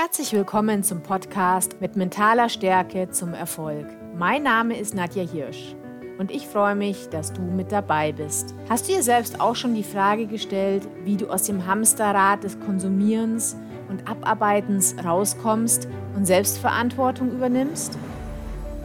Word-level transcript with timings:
Herzlich 0.00 0.32
willkommen 0.32 0.84
zum 0.84 1.02
Podcast 1.02 1.80
mit 1.80 1.96
mentaler 1.96 2.48
Stärke 2.48 3.10
zum 3.10 3.34
Erfolg. 3.34 3.84
Mein 4.16 4.44
Name 4.44 4.78
ist 4.78 4.94
Nadja 4.94 5.24
Hirsch 5.24 5.74
und 6.18 6.30
ich 6.30 6.46
freue 6.46 6.76
mich, 6.76 7.08
dass 7.08 7.32
du 7.32 7.42
mit 7.42 7.72
dabei 7.72 8.12
bist. 8.12 8.54
Hast 8.68 8.88
du 8.88 8.92
dir 8.92 9.02
selbst 9.02 9.40
auch 9.40 9.56
schon 9.56 9.74
die 9.74 9.82
Frage 9.82 10.28
gestellt, 10.28 10.86
wie 11.02 11.16
du 11.16 11.28
aus 11.28 11.42
dem 11.42 11.66
Hamsterrad 11.66 12.44
des 12.44 12.60
Konsumierens 12.60 13.56
und 13.88 14.08
Abarbeitens 14.08 14.94
rauskommst 15.04 15.88
und 16.14 16.26
Selbstverantwortung 16.26 17.32
übernimmst? 17.32 17.98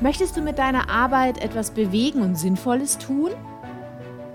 Möchtest 0.02 0.36
du 0.36 0.42
mit 0.42 0.58
deiner 0.58 0.90
Arbeit 0.90 1.44
etwas 1.44 1.70
bewegen 1.70 2.24
und 2.24 2.40
Sinnvolles 2.40 2.98
tun? 2.98 3.30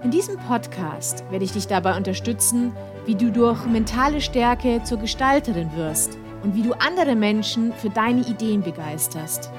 In 0.05 0.13
diesem 0.13 0.37
Podcast 0.37 1.25
werde 1.33 1.45
ich 1.45 1.51
dich 1.51 1.67
dabei 1.67 1.97
unterstützen, 1.97 2.73
wie 3.05 3.17
du 3.17 3.33
durch 3.33 3.67
mentale 3.67 4.21
Stärke 4.21 4.81
zur 4.85 4.99
Gestalterin 4.99 5.75
wirst 5.75 6.17
und 6.43 6.55
wie 6.55 6.63
du 6.63 6.73
andere 6.73 7.17
Menschen 7.17 7.73
für 7.73 7.91
deine 7.91 8.27
Ideen 8.27 8.63
begeisterst. 8.63 9.51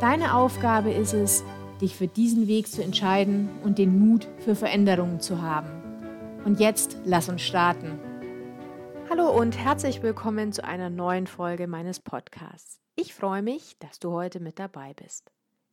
Deine 0.00 0.34
Aufgabe 0.34 0.92
ist 0.92 1.14
es, 1.14 1.44
dich 1.80 1.96
für 1.96 2.08
diesen 2.08 2.46
Weg 2.46 2.68
zu 2.68 2.82
entscheiden 2.82 3.48
und 3.62 3.78
den 3.78 3.98
Mut 3.98 4.28
für 4.38 4.54
Veränderungen 4.54 5.20
zu 5.20 5.40
haben. 5.40 5.70
Und 6.44 6.60
jetzt 6.60 6.98
lass 7.04 7.28
uns 7.28 7.42
starten. 7.42 7.98
Hallo 9.08 9.30
und 9.30 9.56
herzlich 9.56 10.02
willkommen 10.02 10.52
zu 10.52 10.64
einer 10.64 10.90
neuen 10.90 11.26
Folge 11.26 11.66
meines 11.66 12.00
Podcasts. 12.00 12.80
Ich 12.94 13.14
freue 13.14 13.42
mich, 13.42 13.76
dass 13.78 13.98
du 13.98 14.12
heute 14.12 14.40
mit 14.40 14.58
dabei 14.58 14.94
bist. 14.94 15.30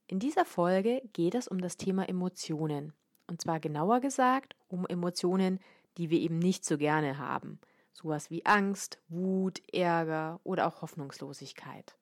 In 0.07 0.19
dieser 0.19 0.45
Folge 0.45 1.01
geht 1.13 1.35
es 1.35 1.47
um 1.47 1.61
das 1.61 1.77
Thema 1.77 2.07
Emotionen. 2.07 2.93
Und 3.27 3.41
zwar 3.41 3.59
genauer 3.59 4.01
gesagt 4.01 4.55
um 4.67 4.85
Emotionen, 4.85 5.59
die 5.97 6.09
wir 6.09 6.19
eben 6.19 6.39
nicht 6.39 6.63
so 6.63 6.77
gerne 6.77 7.17
haben– 7.17 7.59
sowas 7.93 8.29
wie 8.29 8.45
Angst, 8.45 8.99
Wut, 9.07 9.61
Ärger 9.71 10.39
oder 10.43 10.67
auch 10.67 10.81
Hoffnungslosigkeit. 10.81 11.95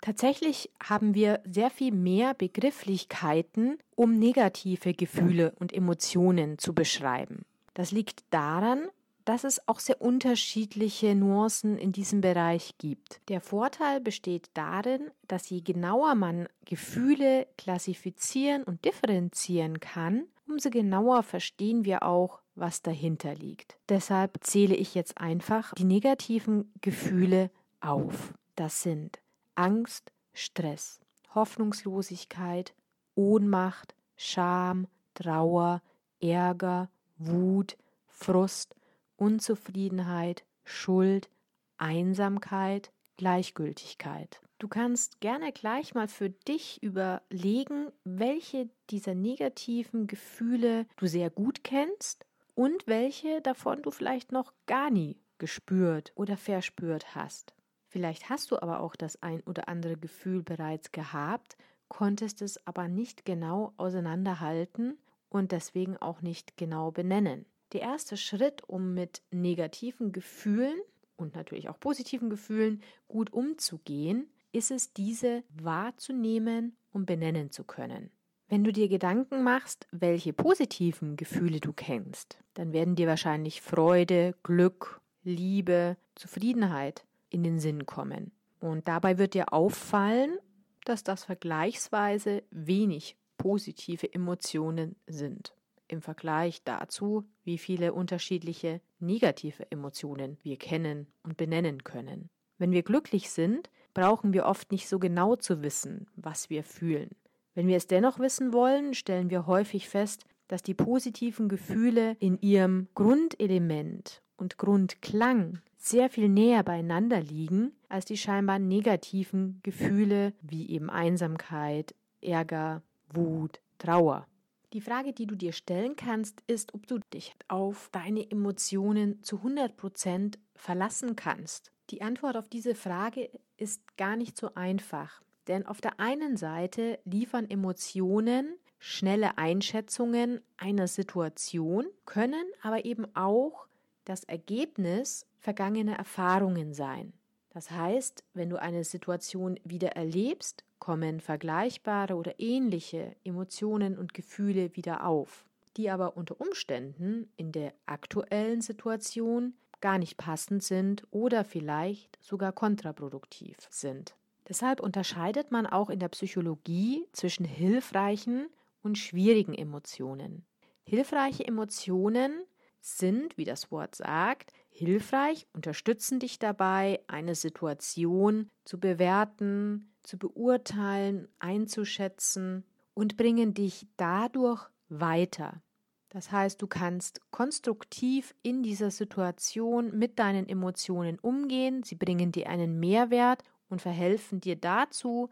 Tatsächlich 0.00 0.70
haben 0.82 1.14
wir 1.14 1.40
sehr 1.44 1.68
viel 1.68 1.92
mehr 1.92 2.32
Begrifflichkeiten, 2.32 3.78
um 3.94 4.18
negative 4.18 4.94
Gefühle 4.94 5.52
und 5.58 5.74
Emotionen 5.74 6.58
zu 6.58 6.74
beschreiben. 6.74 7.44
Das 7.74 7.92
liegt 7.92 8.24
daran, 8.30 8.88
dass 9.26 9.44
es 9.44 9.68
auch 9.68 9.78
sehr 9.78 10.00
unterschiedliche 10.00 11.14
Nuancen 11.14 11.76
in 11.76 11.92
diesem 11.92 12.22
Bereich 12.22 12.78
gibt. 12.78 13.20
Der 13.28 13.42
Vorteil 13.42 14.00
besteht 14.00 14.48
darin, 14.54 15.10
dass 15.28 15.50
je 15.50 15.60
genauer 15.60 16.14
man 16.14 16.48
Gefühle 16.64 17.46
klassifizieren 17.58 18.62
und 18.64 18.84
differenzieren 18.84 19.80
kann, 19.80 20.24
umso 20.48 20.70
genauer 20.70 21.22
verstehen 21.22 21.84
wir 21.84 22.02
auch, 22.02 22.40
was 22.54 22.82
dahinter 22.82 23.34
liegt. 23.34 23.78
Deshalb 23.88 24.38
zähle 24.42 24.74
ich 24.74 24.94
jetzt 24.94 25.18
einfach 25.18 25.74
die 25.74 25.84
negativen 25.84 26.72
Gefühle 26.80 27.50
auf. 27.80 28.34
Das 28.56 28.82
sind 28.82 29.20
Angst, 29.54 30.12
Stress, 30.32 31.00
Hoffnungslosigkeit, 31.34 32.74
Ohnmacht, 33.14 33.94
Scham, 34.16 34.86
Trauer, 35.14 35.82
Ärger, 36.20 36.90
Wut, 37.18 37.76
Frust, 38.06 38.74
Unzufriedenheit, 39.16 40.44
Schuld, 40.64 41.30
Einsamkeit, 41.78 42.92
Gleichgültigkeit. 43.16 44.40
Du 44.58 44.68
kannst 44.68 45.20
gerne 45.20 45.52
gleich 45.52 45.94
mal 45.94 46.08
für 46.08 46.28
dich 46.30 46.82
überlegen, 46.82 47.90
welche 48.04 48.68
dieser 48.90 49.14
negativen 49.14 50.06
Gefühle 50.06 50.86
du 50.96 51.06
sehr 51.06 51.30
gut 51.30 51.64
kennst 51.64 52.26
und 52.60 52.86
welche 52.86 53.40
davon 53.40 53.80
du 53.80 53.90
vielleicht 53.90 54.32
noch 54.32 54.52
gar 54.66 54.90
nie 54.90 55.16
gespürt 55.38 56.12
oder 56.14 56.36
verspürt 56.36 57.14
hast. 57.14 57.54
Vielleicht 57.86 58.28
hast 58.28 58.50
du 58.50 58.60
aber 58.60 58.80
auch 58.80 58.96
das 58.96 59.22
ein 59.22 59.40
oder 59.44 59.66
andere 59.66 59.96
Gefühl 59.96 60.42
bereits 60.42 60.92
gehabt, 60.92 61.56
konntest 61.88 62.42
es 62.42 62.66
aber 62.66 62.86
nicht 62.86 63.24
genau 63.24 63.72
auseinanderhalten 63.78 64.98
und 65.30 65.52
deswegen 65.52 65.96
auch 65.96 66.20
nicht 66.20 66.58
genau 66.58 66.90
benennen. 66.90 67.46
Der 67.72 67.80
erste 67.80 68.18
Schritt, 68.18 68.62
um 68.68 68.92
mit 68.92 69.22
negativen 69.30 70.12
Gefühlen 70.12 70.78
und 71.16 71.34
natürlich 71.34 71.70
auch 71.70 71.80
positiven 71.80 72.28
Gefühlen 72.28 72.82
gut 73.08 73.32
umzugehen, 73.32 74.30
ist 74.52 74.70
es, 74.70 74.92
diese 74.92 75.44
wahrzunehmen 75.48 76.76
und 76.92 77.06
benennen 77.06 77.50
zu 77.50 77.64
können. 77.64 78.10
Wenn 78.50 78.64
du 78.64 78.72
dir 78.72 78.88
Gedanken 78.88 79.44
machst, 79.44 79.86
welche 79.92 80.32
positiven 80.32 81.16
Gefühle 81.16 81.60
du 81.60 81.72
kennst, 81.72 82.42
dann 82.54 82.72
werden 82.72 82.96
dir 82.96 83.06
wahrscheinlich 83.06 83.62
Freude, 83.62 84.34
Glück, 84.42 85.00
Liebe, 85.22 85.96
Zufriedenheit 86.16 87.04
in 87.28 87.44
den 87.44 87.60
Sinn 87.60 87.86
kommen. 87.86 88.32
Und 88.58 88.88
dabei 88.88 89.18
wird 89.18 89.34
dir 89.34 89.52
auffallen, 89.52 90.36
dass 90.84 91.04
das 91.04 91.22
vergleichsweise 91.22 92.42
wenig 92.50 93.16
positive 93.38 94.12
Emotionen 94.12 94.96
sind 95.06 95.54
im 95.86 96.02
Vergleich 96.02 96.64
dazu, 96.64 97.24
wie 97.44 97.56
viele 97.56 97.92
unterschiedliche 97.92 98.80
negative 98.98 99.70
Emotionen 99.70 100.38
wir 100.42 100.56
kennen 100.56 101.06
und 101.22 101.36
benennen 101.36 101.84
können. 101.84 102.30
Wenn 102.58 102.72
wir 102.72 102.82
glücklich 102.82 103.30
sind, 103.30 103.70
brauchen 103.94 104.32
wir 104.32 104.46
oft 104.46 104.72
nicht 104.72 104.88
so 104.88 104.98
genau 104.98 105.36
zu 105.36 105.62
wissen, 105.62 106.08
was 106.16 106.50
wir 106.50 106.64
fühlen. 106.64 107.10
Wenn 107.54 107.66
wir 107.66 107.76
es 107.76 107.86
dennoch 107.86 108.18
wissen 108.18 108.52
wollen, 108.52 108.94
stellen 108.94 109.30
wir 109.30 109.46
häufig 109.46 109.88
fest, 109.88 110.24
dass 110.48 110.62
die 110.62 110.74
positiven 110.74 111.48
Gefühle 111.48 112.16
in 112.18 112.38
ihrem 112.40 112.88
Grundelement 112.94 114.22
und 114.36 114.58
Grundklang 114.58 115.60
sehr 115.76 116.10
viel 116.10 116.28
näher 116.28 116.62
beieinander 116.62 117.20
liegen 117.20 117.72
als 117.88 118.04
die 118.04 118.16
scheinbar 118.16 118.58
negativen 118.58 119.60
Gefühle 119.62 120.34
wie 120.42 120.68
eben 120.70 120.90
Einsamkeit, 120.90 121.94
Ärger, 122.20 122.82
Wut, 123.12 123.60
Trauer. 123.78 124.26
Die 124.72 124.80
Frage, 124.80 125.12
die 125.12 125.26
du 125.26 125.34
dir 125.34 125.52
stellen 125.52 125.96
kannst, 125.96 126.42
ist, 126.46 126.74
ob 126.74 126.86
du 126.86 126.98
dich 127.12 127.34
auf 127.48 127.88
deine 127.90 128.30
Emotionen 128.30 129.22
zu 129.22 129.38
100 129.38 129.76
Prozent 129.76 130.38
verlassen 130.54 131.16
kannst. 131.16 131.72
Die 131.90 132.02
Antwort 132.02 132.36
auf 132.36 132.48
diese 132.48 132.76
Frage 132.76 133.30
ist 133.56 133.96
gar 133.96 134.16
nicht 134.16 134.36
so 134.36 134.54
einfach. 134.54 135.22
Denn 135.46 135.66
auf 135.66 135.80
der 135.80 136.00
einen 136.00 136.36
Seite 136.36 136.98
liefern 137.04 137.48
Emotionen 137.48 138.56
schnelle 138.78 139.38
Einschätzungen 139.38 140.40
einer 140.56 140.88
Situation, 140.88 141.86
können 142.06 142.44
aber 142.62 142.84
eben 142.84 143.06
auch 143.14 143.66
das 144.04 144.24
Ergebnis 144.24 145.26
vergangener 145.38 145.96
Erfahrungen 145.96 146.72
sein. 146.72 147.12
Das 147.50 147.70
heißt, 147.70 148.24
wenn 148.32 148.48
du 148.48 148.60
eine 148.60 148.84
Situation 148.84 149.58
wieder 149.64 149.90
erlebst, 149.90 150.64
kommen 150.78 151.20
vergleichbare 151.20 152.14
oder 152.14 152.38
ähnliche 152.38 153.14
Emotionen 153.24 153.98
und 153.98 154.14
Gefühle 154.14 154.74
wieder 154.76 155.04
auf, 155.06 155.44
die 155.76 155.90
aber 155.90 156.16
unter 156.16 156.40
Umständen 156.40 157.30
in 157.36 157.52
der 157.52 157.74
aktuellen 157.86 158.62
Situation 158.62 159.54
gar 159.80 159.98
nicht 159.98 160.16
passend 160.16 160.62
sind 160.62 161.06
oder 161.10 161.44
vielleicht 161.44 162.18
sogar 162.22 162.52
kontraproduktiv 162.52 163.56
sind. 163.68 164.14
Deshalb 164.50 164.80
unterscheidet 164.80 165.52
man 165.52 165.64
auch 165.64 165.90
in 165.90 166.00
der 166.00 166.08
Psychologie 166.08 167.06
zwischen 167.12 167.44
hilfreichen 167.44 168.48
und 168.82 168.98
schwierigen 168.98 169.54
Emotionen. 169.54 170.44
Hilfreiche 170.82 171.46
Emotionen 171.46 172.32
sind, 172.80 173.38
wie 173.38 173.44
das 173.44 173.70
Wort 173.70 173.94
sagt, 173.94 174.52
hilfreich, 174.68 175.46
unterstützen 175.52 176.18
dich 176.18 176.40
dabei, 176.40 177.00
eine 177.06 177.36
Situation 177.36 178.50
zu 178.64 178.80
bewerten, 178.80 179.92
zu 180.02 180.18
beurteilen, 180.18 181.28
einzuschätzen 181.38 182.64
und 182.92 183.16
bringen 183.16 183.54
dich 183.54 183.86
dadurch 183.96 184.68
weiter. 184.88 185.62
Das 186.08 186.32
heißt, 186.32 186.60
du 186.60 186.66
kannst 186.66 187.20
konstruktiv 187.30 188.34
in 188.42 188.64
dieser 188.64 188.90
Situation 188.90 189.96
mit 189.96 190.18
deinen 190.18 190.48
Emotionen 190.48 191.20
umgehen, 191.20 191.84
sie 191.84 191.94
bringen 191.94 192.32
dir 192.32 192.48
einen 192.48 192.80
Mehrwert 192.80 193.44
und 193.70 193.80
verhelfen 193.80 194.40
dir 194.40 194.56
dazu, 194.56 195.30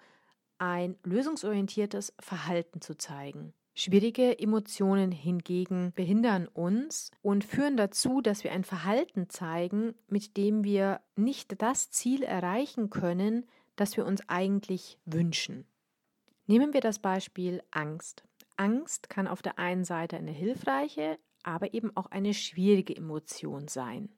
ein 0.59 0.97
lösungsorientiertes 1.05 2.15
Verhalten 2.19 2.81
zu 2.81 2.97
zeigen. 2.97 3.53
Schwierige 3.75 4.37
Emotionen 4.41 5.13
hingegen 5.13 5.93
behindern 5.95 6.49
uns 6.49 7.13
und 7.23 7.45
führen 7.45 7.77
dazu, 7.77 8.21
dass 8.21 8.43
wir 8.43 8.51
ein 8.51 8.65
Verhalten 8.65 9.29
zeigen, 9.29 9.95
mit 10.09 10.37
dem 10.37 10.65
wir 10.65 11.01
nicht 11.15 11.63
das 11.63 11.91
Ziel 11.91 12.25
erreichen 12.25 12.91
können, 12.91 13.47
das 13.77 13.97
wir 13.97 14.05
uns 14.05 14.29
eigentlich 14.29 14.99
wünschen. 15.05 15.65
Nehmen 16.47 16.73
wir 16.73 16.81
das 16.81 16.99
Beispiel 16.99 17.63
Angst. 17.71 18.25
Angst 18.57 19.09
kann 19.09 19.29
auf 19.29 19.43
der 19.43 19.61
einen 19.61 19.85
Seite 19.85 20.17
eine 20.17 20.33
hilfreiche, 20.33 21.17
aber 21.45 21.73
eben 21.73 21.97
auch 21.97 22.07
eine 22.07 22.35
schwierige 22.35 22.97
Emotion 22.97 23.69
sein. 23.69 24.09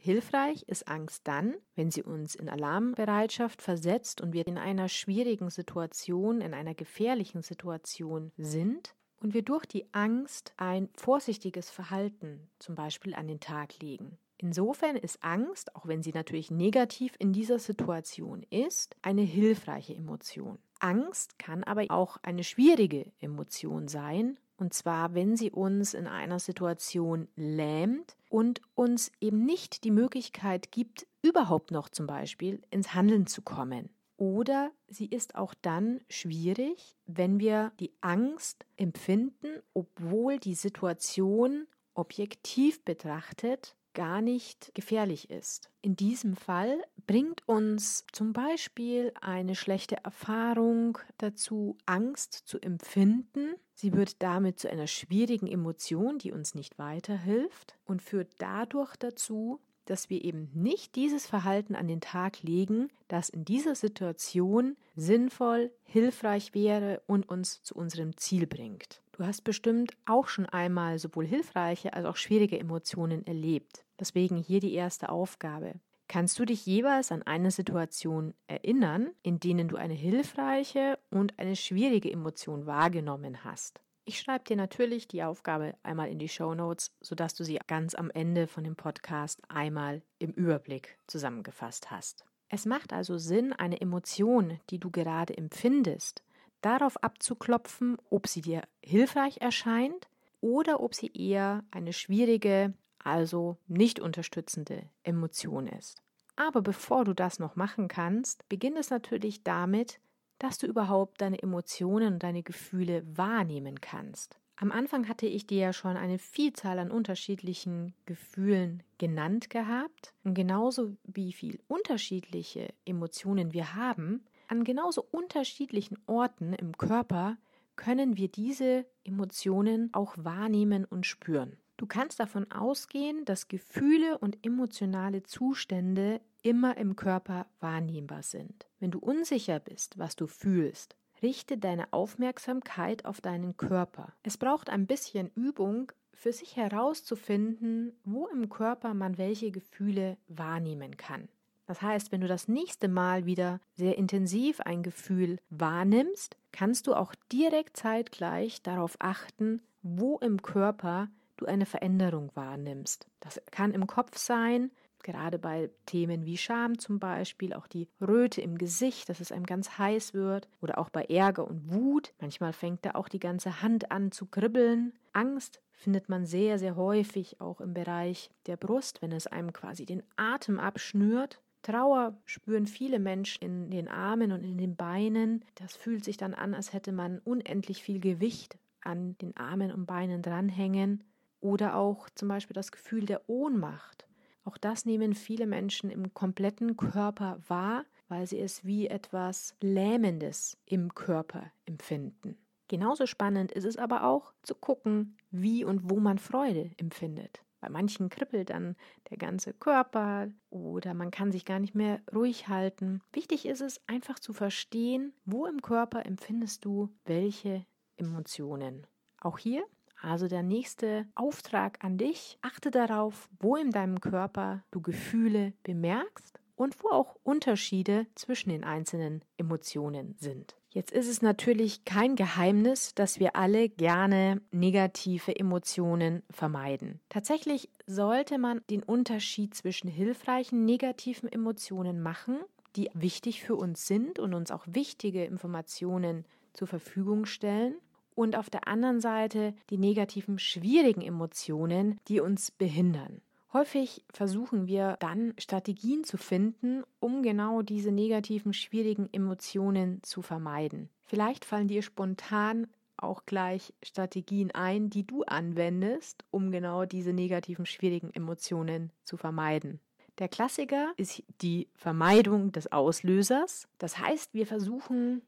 Hilfreich 0.00 0.62
ist 0.68 0.86
Angst 0.86 1.26
dann, 1.26 1.56
wenn 1.74 1.90
sie 1.90 2.04
uns 2.04 2.36
in 2.36 2.48
Alarmbereitschaft 2.48 3.60
versetzt 3.60 4.20
und 4.20 4.32
wir 4.32 4.46
in 4.46 4.56
einer 4.56 4.88
schwierigen 4.88 5.50
Situation, 5.50 6.40
in 6.40 6.54
einer 6.54 6.74
gefährlichen 6.74 7.42
Situation 7.42 8.30
sind 8.38 8.94
und 9.20 9.34
wir 9.34 9.42
durch 9.42 9.66
die 9.66 9.92
Angst 9.92 10.54
ein 10.56 10.88
vorsichtiges 10.96 11.70
Verhalten 11.70 12.48
zum 12.60 12.76
Beispiel 12.76 13.14
an 13.14 13.26
den 13.26 13.40
Tag 13.40 13.80
legen. 13.82 14.18
Insofern 14.38 14.94
ist 14.94 15.24
Angst, 15.24 15.74
auch 15.74 15.86
wenn 15.86 16.04
sie 16.04 16.12
natürlich 16.12 16.52
negativ 16.52 17.14
in 17.18 17.32
dieser 17.32 17.58
Situation 17.58 18.46
ist, 18.50 18.96
eine 19.02 19.22
hilfreiche 19.22 19.96
Emotion. 19.96 20.58
Angst 20.78 21.40
kann 21.40 21.64
aber 21.64 21.86
auch 21.88 22.18
eine 22.22 22.44
schwierige 22.44 23.10
Emotion 23.18 23.88
sein, 23.88 24.38
und 24.58 24.74
zwar 24.74 25.14
wenn 25.14 25.36
sie 25.36 25.50
uns 25.50 25.94
in 25.94 26.06
einer 26.06 26.38
Situation 26.38 27.28
lähmt 27.36 28.16
und 28.28 28.60
uns 28.74 29.10
eben 29.20 29.44
nicht 29.44 29.84
die 29.84 29.90
Möglichkeit 29.90 30.70
gibt, 30.70 31.06
überhaupt 31.22 31.70
noch 31.70 31.88
zum 31.88 32.06
Beispiel 32.06 32.60
ins 32.70 32.94
Handeln 32.94 33.26
zu 33.26 33.42
kommen. 33.42 33.88
Oder 34.16 34.72
sie 34.88 35.06
ist 35.06 35.36
auch 35.36 35.54
dann 35.62 36.00
schwierig, 36.10 36.96
wenn 37.06 37.38
wir 37.38 37.72
die 37.78 37.92
Angst 38.00 38.66
empfinden, 38.76 39.62
obwohl 39.74 40.38
die 40.38 40.54
Situation 40.54 41.68
objektiv 41.94 42.84
betrachtet 42.84 43.76
gar 43.94 44.20
nicht 44.20 44.72
gefährlich 44.74 45.30
ist. 45.30 45.70
In 45.82 45.96
diesem 45.96 46.36
Fall 46.36 46.80
bringt 47.08 47.48
uns 47.48 48.04
zum 48.12 48.34
Beispiel 48.34 49.12
eine 49.20 49.56
schlechte 49.56 49.96
Erfahrung 50.04 50.98
dazu, 51.16 51.78
Angst 51.86 52.34
zu 52.34 52.60
empfinden. 52.60 53.54
Sie 53.74 53.94
wird 53.94 54.22
damit 54.22 54.60
zu 54.60 54.70
einer 54.70 54.86
schwierigen 54.86 55.46
Emotion, 55.46 56.18
die 56.18 56.32
uns 56.32 56.54
nicht 56.54 56.78
weiterhilft 56.78 57.76
und 57.86 58.02
führt 58.02 58.34
dadurch 58.38 58.94
dazu, 58.96 59.58
dass 59.86 60.10
wir 60.10 60.22
eben 60.22 60.50
nicht 60.52 60.96
dieses 60.96 61.26
Verhalten 61.26 61.74
an 61.74 61.88
den 61.88 62.02
Tag 62.02 62.42
legen, 62.42 62.88
das 63.08 63.30
in 63.30 63.46
dieser 63.46 63.74
Situation 63.74 64.76
sinnvoll, 64.94 65.72
hilfreich 65.84 66.52
wäre 66.52 67.00
und 67.06 67.26
uns 67.26 67.62
zu 67.62 67.74
unserem 67.74 68.18
Ziel 68.18 68.46
bringt. 68.46 69.00
Du 69.12 69.24
hast 69.24 69.44
bestimmt 69.44 69.92
auch 70.04 70.28
schon 70.28 70.44
einmal 70.44 70.98
sowohl 70.98 71.26
hilfreiche 71.26 71.94
als 71.94 72.04
auch 72.04 72.16
schwierige 72.16 72.60
Emotionen 72.60 73.26
erlebt. 73.26 73.82
Deswegen 73.98 74.36
hier 74.36 74.60
die 74.60 74.74
erste 74.74 75.08
Aufgabe. 75.08 75.80
Kannst 76.08 76.38
du 76.38 76.46
dich 76.46 76.64
jeweils 76.64 77.12
an 77.12 77.22
eine 77.22 77.50
Situation 77.50 78.32
erinnern, 78.46 79.10
in 79.22 79.40
denen 79.40 79.68
du 79.68 79.76
eine 79.76 79.92
hilfreiche 79.92 80.98
und 81.10 81.38
eine 81.38 81.54
schwierige 81.54 82.10
Emotion 82.10 82.64
wahrgenommen 82.64 83.44
hast? 83.44 83.82
Ich 84.06 84.18
schreibe 84.18 84.44
dir 84.44 84.56
natürlich 84.56 85.06
die 85.06 85.22
Aufgabe 85.22 85.74
einmal 85.82 86.08
in 86.08 86.18
die 86.18 86.30
Show 86.30 86.54
Notes, 86.54 86.96
sodass 87.02 87.34
du 87.34 87.44
sie 87.44 87.58
ganz 87.66 87.94
am 87.94 88.10
Ende 88.10 88.46
von 88.46 88.64
dem 88.64 88.74
Podcast 88.74 89.42
einmal 89.48 90.00
im 90.18 90.30
Überblick 90.30 90.98
zusammengefasst 91.06 91.90
hast. 91.90 92.24
Es 92.48 92.64
macht 92.64 92.94
also 92.94 93.18
Sinn, 93.18 93.52
eine 93.52 93.78
Emotion, 93.82 94.58
die 94.70 94.78
du 94.78 94.90
gerade 94.90 95.36
empfindest, 95.36 96.22
darauf 96.62 96.96
abzuklopfen, 97.04 97.98
ob 98.08 98.26
sie 98.26 98.40
dir 98.40 98.62
hilfreich 98.82 99.42
erscheint 99.42 100.08
oder 100.40 100.80
ob 100.80 100.94
sie 100.94 101.12
eher 101.12 101.64
eine 101.70 101.92
schwierige, 101.92 102.72
also 102.98 103.56
nicht 103.66 104.00
unterstützende 104.00 104.88
Emotion 105.02 105.66
ist. 105.66 106.02
Aber 106.36 106.62
bevor 106.62 107.04
du 107.04 107.14
das 107.14 107.38
noch 107.38 107.56
machen 107.56 107.88
kannst, 107.88 108.48
beginnt 108.48 108.78
es 108.78 108.90
natürlich 108.90 109.42
damit, 109.42 110.00
dass 110.38 110.58
du 110.58 110.66
überhaupt 110.66 111.20
deine 111.20 111.42
Emotionen 111.42 112.14
und 112.14 112.22
deine 112.22 112.42
Gefühle 112.42 113.04
wahrnehmen 113.16 113.80
kannst. 113.80 114.38
Am 114.60 114.72
Anfang 114.72 115.08
hatte 115.08 115.26
ich 115.26 115.46
dir 115.46 115.58
ja 115.58 115.72
schon 115.72 115.96
eine 115.96 116.18
Vielzahl 116.18 116.80
an 116.80 116.90
unterschiedlichen 116.90 117.94
Gefühlen 118.06 118.82
genannt 118.98 119.50
gehabt. 119.50 120.14
Und 120.24 120.34
genauso 120.34 120.96
wie 121.04 121.32
viel 121.32 121.60
unterschiedliche 121.68 122.74
Emotionen 122.84 123.52
wir 123.52 123.76
haben, 123.76 124.24
an 124.48 124.64
genauso 124.64 125.06
unterschiedlichen 125.12 125.98
Orten 126.06 126.54
im 126.54 126.76
Körper 126.76 127.36
können 127.76 128.16
wir 128.16 128.28
diese 128.28 128.84
Emotionen 129.04 129.90
auch 129.92 130.14
wahrnehmen 130.16 130.84
und 130.84 131.06
spüren. 131.06 131.56
Du 131.78 131.86
kannst 131.86 132.18
davon 132.18 132.50
ausgehen, 132.50 133.24
dass 133.24 133.48
Gefühle 133.48 134.18
und 134.18 134.44
emotionale 134.44 135.22
Zustände 135.22 136.20
immer 136.42 136.76
im 136.76 136.96
Körper 136.96 137.46
wahrnehmbar 137.60 138.24
sind. 138.24 138.66
Wenn 138.80 138.90
du 138.90 138.98
unsicher 138.98 139.60
bist, 139.60 139.96
was 139.96 140.16
du 140.16 140.26
fühlst, 140.26 140.96
richte 141.22 141.56
deine 141.56 141.92
Aufmerksamkeit 141.92 143.04
auf 143.04 143.20
deinen 143.20 143.56
Körper. 143.56 144.12
Es 144.24 144.36
braucht 144.36 144.70
ein 144.70 144.86
bisschen 144.86 145.30
Übung, 145.34 145.92
für 146.18 146.32
sich 146.32 146.56
herauszufinden, 146.56 147.92
wo 148.04 148.26
im 148.26 148.48
Körper 148.48 148.92
man 148.92 149.18
welche 149.18 149.52
Gefühle 149.52 150.16
wahrnehmen 150.26 150.96
kann. 150.96 151.28
Das 151.66 151.80
heißt, 151.80 152.10
wenn 152.10 152.22
du 152.22 152.26
das 152.26 152.48
nächste 152.48 152.88
Mal 152.88 153.24
wieder 153.24 153.60
sehr 153.74 153.96
intensiv 153.96 154.60
ein 154.60 154.82
Gefühl 154.82 155.38
wahrnimmst, 155.50 156.36
kannst 156.50 156.88
du 156.88 156.94
auch 156.94 157.14
direkt 157.30 157.76
zeitgleich 157.76 158.62
darauf 158.62 158.96
achten, 158.98 159.62
wo 159.82 160.18
im 160.18 160.42
Körper 160.42 161.08
du 161.40 161.46
eine 161.46 161.66
Veränderung 161.66 162.30
wahrnimmst. 162.34 163.06
Das 163.20 163.40
kann 163.50 163.72
im 163.72 163.86
Kopf 163.86 164.16
sein, 164.18 164.70
Gerade 165.02 165.38
bei 165.38 165.70
Themen 165.86 166.26
wie 166.26 166.36
Scham 166.36 166.78
zum 166.78 166.98
Beispiel, 166.98 167.52
auch 167.52 167.66
die 167.66 167.88
Röte 168.00 168.40
im 168.40 168.58
Gesicht, 168.58 169.08
dass 169.08 169.20
es 169.20 169.32
einem 169.32 169.46
ganz 169.46 169.78
heiß 169.78 170.14
wird, 170.14 170.48
oder 170.60 170.78
auch 170.78 170.90
bei 170.90 171.04
Ärger 171.04 171.46
und 171.46 171.72
Wut. 171.72 172.12
Manchmal 172.20 172.52
fängt 172.52 172.84
da 172.84 172.92
auch 172.92 173.08
die 173.08 173.20
ganze 173.20 173.62
Hand 173.62 173.90
an 173.90 174.10
zu 174.12 174.26
kribbeln. 174.26 174.92
Angst 175.12 175.62
findet 175.72 176.08
man 176.08 176.26
sehr, 176.26 176.58
sehr 176.58 176.76
häufig 176.76 177.40
auch 177.40 177.60
im 177.60 177.74
Bereich 177.74 178.30
der 178.46 178.56
Brust, 178.56 179.00
wenn 179.00 179.12
es 179.12 179.26
einem 179.26 179.52
quasi 179.52 179.86
den 179.86 180.02
Atem 180.16 180.58
abschnürt. 180.58 181.40
Trauer 181.62 182.16
spüren 182.24 182.66
viele 182.66 182.98
Menschen 182.98 183.44
in 183.44 183.70
den 183.70 183.88
Armen 183.88 184.32
und 184.32 184.44
in 184.44 184.58
den 184.58 184.76
Beinen. 184.76 185.44
Das 185.54 185.76
fühlt 185.76 186.04
sich 186.04 186.16
dann 186.16 186.34
an, 186.34 186.54
als 186.54 186.72
hätte 186.72 186.92
man 186.92 187.20
unendlich 187.20 187.82
viel 187.82 188.00
Gewicht 188.00 188.58
an 188.80 189.16
den 189.18 189.36
Armen 189.36 189.72
und 189.72 189.86
Beinen 189.86 190.22
dranhängen. 190.22 191.04
Oder 191.40 191.76
auch 191.76 192.08
zum 192.10 192.28
Beispiel 192.28 192.54
das 192.54 192.72
Gefühl 192.72 193.06
der 193.06 193.28
Ohnmacht. 193.28 194.06
Auch 194.44 194.56
das 194.56 194.86
nehmen 194.86 195.14
viele 195.14 195.46
Menschen 195.46 195.90
im 195.90 196.14
kompletten 196.14 196.76
Körper 196.76 197.38
wahr, 197.48 197.84
weil 198.08 198.26
sie 198.26 198.40
es 198.40 198.64
wie 198.64 198.88
etwas 198.88 199.54
Lähmendes 199.60 200.56
im 200.64 200.94
Körper 200.94 201.52
empfinden. 201.66 202.38
Genauso 202.68 203.06
spannend 203.06 203.52
ist 203.52 203.64
es 203.64 203.76
aber 203.76 204.04
auch 204.04 204.32
zu 204.42 204.54
gucken, 204.54 205.16
wie 205.30 205.64
und 205.64 205.90
wo 205.90 206.00
man 206.00 206.18
Freude 206.18 206.70
empfindet. 206.76 207.42
Bei 207.60 207.68
manchen 207.68 208.08
kribbelt 208.08 208.50
dann 208.50 208.76
der 209.10 209.16
ganze 209.16 209.52
Körper 209.52 210.28
oder 210.50 210.94
man 210.94 211.10
kann 211.10 211.32
sich 211.32 211.44
gar 211.44 211.58
nicht 211.58 211.74
mehr 211.74 212.00
ruhig 212.14 212.48
halten. 212.48 213.00
Wichtig 213.12 213.46
ist 213.46 213.60
es 213.60 213.80
einfach 213.88 214.18
zu 214.18 214.32
verstehen, 214.32 215.12
wo 215.24 215.46
im 215.46 215.60
Körper 215.60 216.06
empfindest 216.06 216.64
du 216.64 216.88
welche 217.04 217.66
Emotionen. 217.96 218.86
Auch 219.20 219.38
hier 219.38 219.64
also 220.00 220.28
der 220.28 220.42
nächste 220.42 221.06
Auftrag 221.14 221.84
an 221.84 221.98
dich, 221.98 222.38
achte 222.42 222.70
darauf, 222.70 223.28
wo 223.40 223.56
in 223.56 223.70
deinem 223.70 224.00
Körper 224.00 224.64
du 224.70 224.80
Gefühle 224.80 225.52
bemerkst 225.62 226.40
und 226.56 226.82
wo 226.82 226.88
auch 226.88 227.16
Unterschiede 227.22 228.06
zwischen 228.14 228.50
den 228.50 228.64
einzelnen 228.64 229.22
Emotionen 229.36 230.16
sind. 230.18 230.56
Jetzt 230.70 230.92
ist 230.92 231.08
es 231.08 231.22
natürlich 231.22 231.84
kein 231.84 232.14
Geheimnis, 232.14 232.94
dass 232.94 233.18
wir 233.18 233.36
alle 233.36 233.68
gerne 233.68 234.42
negative 234.50 235.34
Emotionen 235.34 236.22
vermeiden. 236.30 237.00
Tatsächlich 237.08 237.70
sollte 237.86 238.38
man 238.38 238.60
den 238.68 238.82
Unterschied 238.82 239.54
zwischen 239.54 239.88
hilfreichen 239.88 240.64
negativen 240.66 241.30
Emotionen 241.30 242.02
machen, 242.02 242.38
die 242.76 242.90
wichtig 242.92 243.42
für 243.42 243.56
uns 243.56 243.86
sind 243.86 244.18
und 244.18 244.34
uns 244.34 244.50
auch 244.50 244.64
wichtige 244.66 245.24
Informationen 245.24 246.26
zur 246.52 246.68
Verfügung 246.68 247.24
stellen, 247.24 247.76
und 248.18 248.34
auf 248.34 248.50
der 248.50 248.66
anderen 248.66 249.00
Seite 249.00 249.54
die 249.70 249.78
negativen, 249.78 250.40
schwierigen 250.40 251.02
Emotionen, 251.02 252.00
die 252.08 252.18
uns 252.18 252.50
behindern. 252.50 253.20
Häufig 253.52 254.04
versuchen 254.12 254.66
wir 254.66 254.96
dann 254.98 255.34
Strategien 255.38 256.02
zu 256.02 256.16
finden, 256.16 256.82
um 256.98 257.22
genau 257.22 257.62
diese 257.62 257.92
negativen, 257.92 258.52
schwierigen 258.52 259.08
Emotionen 259.12 260.02
zu 260.02 260.20
vermeiden. 260.20 260.90
Vielleicht 261.04 261.44
fallen 261.44 261.68
dir 261.68 261.80
spontan 261.80 262.66
auch 262.96 263.24
gleich 263.24 263.72
Strategien 263.84 264.50
ein, 264.50 264.90
die 264.90 265.06
du 265.06 265.22
anwendest, 265.22 266.24
um 266.32 266.50
genau 266.50 266.86
diese 266.86 267.12
negativen, 267.12 267.66
schwierigen 267.66 268.12
Emotionen 268.12 268.90
zu 269.04 269.16
vermeiden. 269.16 269.78
Der 270.18 270.28
Klassiker 270.28 270.92
ist 270.96 271.22
die 271.40 271.68
Vermeidung 271.76 272.50
des 272.50 272.72
Auslösers. 272.72 273.68
Das 273.78 273.96
heißt, 274.00 274.34
wir 274.34 274.48
versuchen 274.48 275.22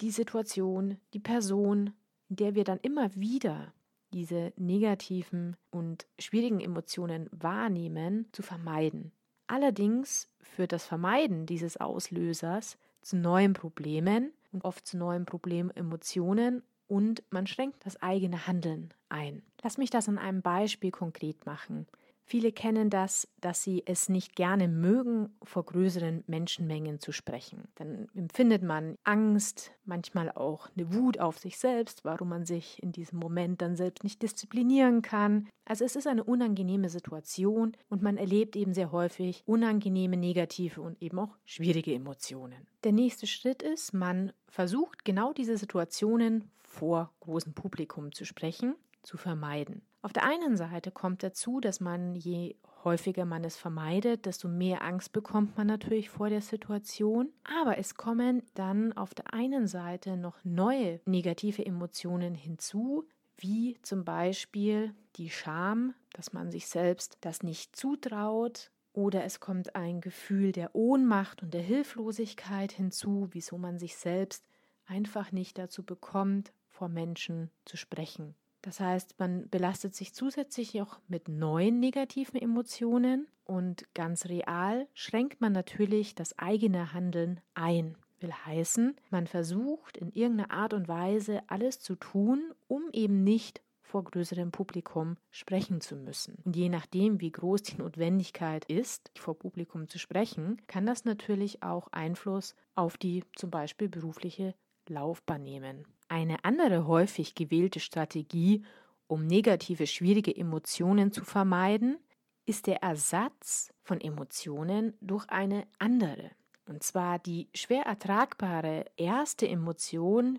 die 0.00 0.10
Situation, 0.10 0.98
die 1.14 1.20
Person 1.20 1.92
in 2.32 2.36
der 2.36 2.54
wir 2.54 2.64
dann 2.64 2.78
immer 2.80 3.14
wieder 3.14 3.74
diese 4.14 4.54
negativen 4.56 5.54
und 5.70 6.06
schwierigen 6.18 6.60
Emotionen 6.60 7.28
wahrnehmen, 7.30 8.26
zu 8.32 8.40
vermeiden. 8.40 9.12
Allerdings 9.48 10.30
führt 10.40 10.72
das 10.72 10.86
Vermeiden 10.86 11.44
dieses 11.44 11.76
Auslösers 11.76 12.78
zu 13.02 13.18
neuen 13.18 13.52
Problemen 13.52 14.32
und 14.50 14.64
oft 14.64 14.86
zu 14.86 14.96
neuen 14.96 15.26
Problememotionen 15.26 16.62
und 16.88 17.22
man 17.28 17.46
schränkt 17.46 17.84
das 17.84 18.00
eigene 18.00 18.46
Handeln 18.46 18.94
ein. 19.10 19.42
Lass 19.62 19.76
mich 19.76 19.90
das 19.90 20.08
an 20.08 20.16
einem 20.16 20.40
Beispiel 20.40 20.90
konkret 20.90 21.44
machen. 21.44 21.86
Viele 22.24 22.52
kennen 22.52 22.88
das, 22.88 23.28
dass 23.40 23.62
sie 23.62 23.82
es 23.84 24.08
nicht 24.08 24.36
gerne 24.36 24.68
mögen, 24.68 25.36
vor 25.42 25.64
größeren 25.64 26.24
Menschenmengen 26.26 27.00
zu 27.00 27.12
sprechen. 27.12 27.68
Dann 27.74 28.08
empfindet 28.14 28.62
man 28.62 28.96
Angst, 29.04 29.72
manchmal 29.84 30.30
auch 30.30 30.68
eine 30.76 30.94
Wut 30.94 31.18
auf 31.18 31.38
sich 31.38 31.58
selbst, 31.58 32.04
warum 32.04 32.28
man 32.28 32.46
sich 32.46 32.82
in 32.82 32.92
diesem 32.92 33.18
Moment 33.18 33.60
dann 33.60 33.76
selbst 33.76 34.04
nicht 34.04 34.22
disziplinieren 34.22 35.02
kann. 35.02 35.48
Also 35.64 35.84
es 35.84 35.96
ist 35.96 36.06
eine 36.06 36.24
unangenehme 36.24 36.88
Situation 36.88 37.76
und 37.88 38.02
man 38.02 38.16
erlebt 38.16 38.56
eben 38.56 38.72
sehr 38.72 38.92
häufig 38.92 39.42
unangenehme, 39.46 40.16
negative 40.16 40.80
und 40.80 41.02
eben 41.02 41.18
auch 41.18 41.36
schwierige 41.44 41.94
Emotionen. 41.94 42.66
Der 42.84 42.92
nächste 42.92 43.26
Schritt 43.26 43.62
ist, 43.62 43.92
man 43.92 44.32
versucht 44.48 45.04
genau 45.04 45.32
diese 45.32 45.56
Situationen 45.56 46.50
vor 46.62 47.12
großem 47.20 47.52
Publikum 47.52 48.12
zu 48.12 48.24
sprechen, 48.24 48.74
zu 49.02 49.16
vermeiden. 49.16 49.82
Auf 50.02 50.12
der 50.12 50.24
einen 50.24 50.56
Seite 50.56 50.90
kommt 50.90 51.22
dazu, 51.22 51.60
dass 51.60 51.78
man 51.78 52.16
je 52.16 52.56
häufiger 52.84 53.24
man 53.24 53.44
es 53.44 53.56
vermeidet, 53.56 54.26
desto 54.26 54.48
mehr 54.48 54.82
Angst 54.82 55.12
bekommt 55.12 55.56
man 55.56 55.68
natürlich 55.68 56.10
vor 56.10 56.28
der 56.28 56.42
Situation. 56.42 57.32
Aber 57.62 57.78
es 57.78 57.94
kommen 57.94 58.42
dann 58.54 58.92
auf 58.94 59.14
der 59.14 59.32
einen 59.32 59.68
Seite 59.68 60.16
noch 60.16 60.44
neue 60.44 61.00
negative 61.06 61.64
Emotionen 61.64 62.34
hinzu, 62.34 63.08
wie 63.36 63.78
zum 63.82 64.04
Beispiel 64.04 64.92
die 65.16 65.30
Scham, 65.30 65.94
dass 66.12 66.32
man 66.32 66.50
sich 66.50 66.66
selbst 66.66 67.18
das 67.20 67.44
nicht 67.44 67.76
zutraut, 67.76 68.72
oder 68.94 69.24
es 69.24 69.40
kommt 69.40 69.74
ein 69.74 70.02
Gefühl 70.02 70.52
der 70.52 70.74
Ohnmacht 70.74 71.42
und 71.42 71.54
der 71.54 71.62
Hilflosigkeit 71.62 72.72
hinzu, 72.72 73.28
wieso 73.30 73.56
man 73.56 73.78
sich 73.78 73.96
selbst 73.96 74.44
einfach 74.84 75.32
nicht 75.32 75.56
dazu 75.56 75.82
bekommt, 75.82 76.52
vor 76.68 76.88
Menschen 76.88 77.50
zu 77.64 77.78
sprechen. 77.78 78.34
Das 78.62 78.78
heißt, 78.78 79.18
man 79.18 79.48
belastet 79.50 79.94
sich 79.94 80.14
zusätzlich 80.14 80.80
auch 80.80 81.00
mit 81.08 81.28
neuen 81.28 81.80
negativen 81.80 82.40
Emotionen 82.40 83.26
und 83.44 83.92
ganz 83.92 84.26
real 84.26 84.86
schränkt 84.94 85.40
man 85.40 85.52
natürlich 85.52 86.14
das 86.14 86.38
eigene 86.38 86.92
Handeln 86.92 87.40
ein. 87.54 87.96
Will 88.20 88.32
heißen, 88.32 88.96
man 89.10 89.26
versucht 89.26 89.96
in 89.96 90.12
irgendeiner 90.12 90.52
Art 90.52 90.74
und 90.74 90.86
Weise 90.86 91.42
alles 91.48 91.80
zu 91.80 91.96
tun, 91.96 92.52
um 92.68 92.84
eben 92.92 93.24
nicht 93.24 93.62
vor 93.82 94.04
größerem 94.04 94.52
Publikum 94.52 95.16
sprechen 95.30 95.82
zu 95.82 95.96
müssen. 95.96 96.38
Und 96.44 96.56
je 96.56 96.70
nachdem, 96.70 97.20
wie 97.20 97.30
groß 97.30 97.62
die 97.62 97.76
Notwendigkeit 97.76 98.64
ist, 98.64 99.10
vor 99.16 99.38
Publikum 99.38 99.86
zu 99.86 99.98
sprechen, 99.98 100.62
kann 100.66 100.86
das 100.86 101.04
natürlich 101.04 101.62
auch 101.62 101.88
Einfluss 101.88 102.54
auf 102.74 102.96
die 102.96 103.24
zum 103.36 103.50
Beispiel 103.50 103.90
berufliche 103.90 104.54
Laufbahn 104.88 105.42
nehmen. 105.42 105.86
Eine 106.08 106.44
andere 106.44 106.86
häufig 106.86 107.34
gewählte 107.34 107.80
Strategie, 107.80 108.64
um 109.06 109.26
negative, 109.26 109.86
schwierige 109.86 110.34
Emotionen 110.34 111.12
zu 111.12 111.24
vermeiden, 111.24 111.98
ist 112.46 112.66
der 112.66 112.82
Ersatz 112.82 113.72
von 113.82 114.00
Emotionen 114.00 114.94
durch 115.00 115.28
eine 115.28 115.66
andere. 115.78 116.30
Und 116.66 116.82
zwar 116.82 117.18
die 117.18 117.48
schwer 117.54 117.84
ertragbare 117.84 118.86
erste 118.96 119.48
Emotion 119.48 120.38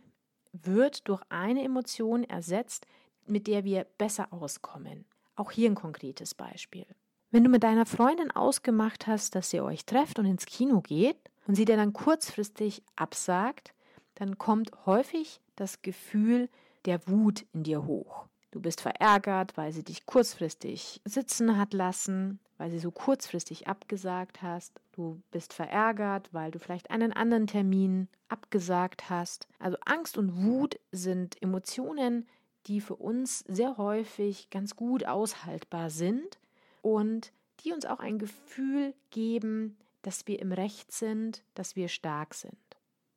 wird 0.51 1.07
durch 1.07 1.21
eine 1.29 1.63
Emotion 1.63 2.23
ersetzt, 2.23 2.85
mit 3.25 3.47
der 3.47 3.63
wir 3.63 3.85
besser 3.97 4.31
auskommen. 4.31 5.05
Auch 5.35 5.51
hier 5.51 5.69
ein 5.69 5.75
konkretes 5.75 6.33
Beispiel. 6.33 6.85
Wenn 7.31 7.43
du 7.43 7.49
mit 7.49 7.63
deiner 7.63 7.85
Freundin 7.85 8.29
ausgemacht 8.29 9.07
hast, 9.07 9.33
dass 9.33 9.53
ihr 9.53 9.63
euch 9.63 9.85
trefft 9.85 10.19
und 10.19 10.25
ins 10.25 10.45
Kino 10.45 10.81
geht 10.81 11.17
und 11.47 11.55
sie 11.55 11.65
dir 11.65 11.77
dann 11.77 11.93
kurzfristig 11.93 12.83
absagt, 12.95 13.72
dann 14.15 14.37
kommt 14.37 14.71
häufig 14.85 15.41
das 15.55 15.81
Gefühl 15.81 16.49
der 16.85 17.07
Wut 17.07 17.45
in 17.53 17.63
dir 17.63 17.85
hoch. 17.85 18.25
Du 18.51 18.59
bist 18.59 18.81
verärgert, 18.81 19.57
weil 19.57 19.71
sie 19.71 19.83
dich 19.83 20.05
kurzfristig 20.05 21.01
sitzen 21.05 21.57
hat 21.57 21.73
lassen, 21.73 22.39
weil 22.57 22.69
sie 22.69 22.79
so 22.79 22.91
kurzfristig 22.91 23.67
abgesagt 23.67 24.43
hast. 24.43 24.79
Du 24.91 25.21
bist 25.31 25.53
verärgert, 25.53 26.31
weil 26.33 26.51
du 26.51 26.59
vielleicht 26.59 26.91
einen 26.91 27.13
anderen 27.13 27.47
Termin 27.47 28.09
abgesagt 28.29 29.09
hast. 29.09 29.47
Also 29.57 29.77
Angst 29.85 30.19
und 30.19 30.43
Wut 30.43 30.79
sind 30.91 31.41
Emotionen, 31.41 32.27
die 32.67 32.79
für 32.79 32.95
uns 32.95 33.39
sehr 33.39 33.77
häufig 33.77 34.49
ganz 34.49 34.75
gut 34.75 35.05
aushaltbar 35.05 35.89
sind 35.89 36.39
und 36.81 37.33
die 37.61 37.73
uns 37.73 37.85
auch 37.85 37.99
ein 37.99 38.19
Gefühl 38.19 38.93
geben, 39.09 39.77
dass 40.03 40.27
wir 40.27 40.39
im 40.39 40.51
Recht 40.51 40.91
sind, 40.91 41.43
dass 41.55 41.75
wir 41.75 41.87
stark 41.87 42.33
sind. 42.33 42.57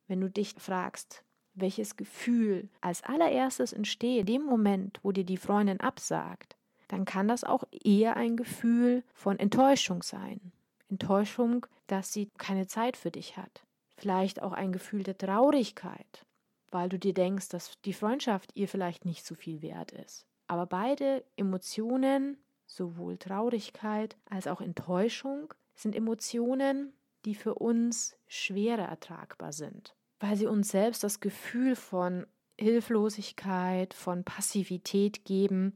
Wenn 0.07 0.21
du 0.21 0.29
dich 0.29 0.55
fragst, 0.57 1.23
welches 1.53 1.97
Gefühl 1.97 2.69
als 2.81 3.03
allererstes 3.03 3.73
entsteht, 3.73 4.21
in 4.21 4.25
dem 4.25 4.43
Moment, 4.43 4.99
wo 5.03 5.11
dir 5.11 5.25
die 5.25 5.37
Freundin 5.37 5.79
absagt, 5.79 6.55
dann 6.87 7.03
kann 7.03 7.27
das 7.27 7.43
auch 7.43 7.65
eher 7.71 8.15
ein 8.15 8.37
Gefühl 8.37 9.03
von 9.13 9.37
Enttäuschung 9.39 10.03
sein. 10.03 10.53
Enttäuschung, 10.89 11.65
dass 11.87 12.13
sie 12.13 12.29
keine 12.37 12.67
Zeit 12.67 12.95
für 12.95 13.11
dich 13.11 13.35
hat. 13.35 13.65
Vielleicht 13.97 14.41
auch 14.41 14.53
ein 14.53 14.71
Gefühl 14.71 15.03
der 15.03 15.17
Traurigkeit, 15.17 16.25
weil 16.71 16.87
du 16.87 16.97
dir 16.97 17.13
denkst, 17.13 17.49
dass 17.49 17.73
die 17.81 17.93
Freundschaft 17.93 18.51
ihr 18.53 18.67
vielleicht 18.67 19.03
nicht 19.03 19.25
so 19.25 19.35
viel 19.35 19.61
wert 19.61 19.91
ist. 19.91 20.25
Aber 20.47 20.65
beide 20.65 21.25
Emotionen, 21.35 22.37
sowohl 22.65 23.17
Traurigkeit 23.17 24.15
als 24.29 24.47
auch 24.47 24.61
Enttäuschung, 24.61 25.53
sind 25.75 25.95
Emotionen, 25.95 26.93
die 27.25 27.35
für 27.35 27.55
uns 27.55 28.15
schwerer 28.27 28.85
ertragbar 28.85 29.51
sind 29.51 29.96
weil 30.19 30.35
sie 30.35 30.47
uns 30.47 30.69
selbst 30.69 31.03
das 31.03 31.19
Gefühl 31.19 31.75
von 31.75 32.25
Hilflosigkeit, 32.59 33.93
von 33.93 34.23
Passivität 34.23 35.25
geben. 35.25 35.73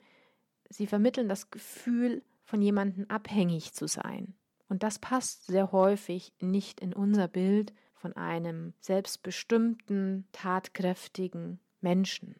Sie 0.69 0.87
vermitteln 0.87 1.29
das 1.29 1.51
Gefühl, 1.51 2.23
von 2.43 2.61
jemandem 2.61 3.05
abhängig 3.07 3.73
zu 3.73 3.87
sein. 3.87 4.33
Und 4.67 4.83
das 4.83 4.99
passt 4.99 5.47
sehr 5.47 5.71
häufig 5.71 6.33
nicht 6.39 6.79
in 6.79 6.93
unser 6.93 7.27
Bild 7.27 7.73
von 7.93 8.13
einem 8.13 8.73
selbstbestimmten, 8.79 10.27
tatkräftigen 10.31 11.59
Menschen. 11.81 12.35